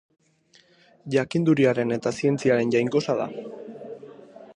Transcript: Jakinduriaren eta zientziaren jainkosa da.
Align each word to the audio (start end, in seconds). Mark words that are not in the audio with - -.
Jakinduriaren 1.15 1.95
eta 1.97 2.13
zientziaren 2.21 2.73
jainkosa 2.77 3.17
da. 3.21 3.29